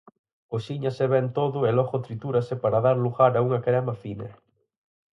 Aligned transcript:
Cocíñase 0.51 1.05
ben 1.13 1.27
todo 1.37 1.57
e 1.69 1.71
logo 1.77 2.03
tritúrase 2.05 2.55
para 2.63 2.83
dar 2.85 2.97
lugar 3.05 3.31
a 3.35 3.43
unha 3.47 3.59
crema 3.65 3.93
fina. 4.03 4.29